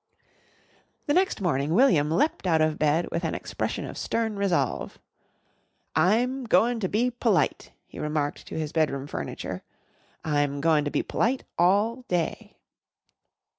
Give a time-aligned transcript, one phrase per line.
[1.05, 4.97] The next morning William leapt out of bed with an expression of stern resolve.
[5.95, 9.61] "I'm goin' to be p'lite," he remarked to his bedroom furniture.
[10.25, 12.57] "I'm goin' to be p'lite all day."